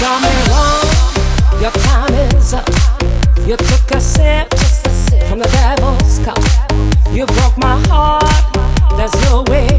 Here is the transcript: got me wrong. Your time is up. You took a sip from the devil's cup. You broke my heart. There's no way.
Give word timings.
got 0.00 0.22
me 0.22 0.32
wrong. 0.48 1.60
Your 1.60 1.70
time 1.72 2.14
is 2.34 2.54
up. 2.54 2.68
You 3.46 3.56
took 3.56 3.90
a 3.92 4.00
sip 4.00 4.48
from 5.28 5.38
the 5.38 5.48
devil's 5.52 6.18
cup. 6.24 6.40
You 7.12 7.26
broke 7.26 7.58
my 7.58 7.76
heart. 7.88 8.34
There's 8.96 9.14
no 9.24 9.44
way. 9.48 9.69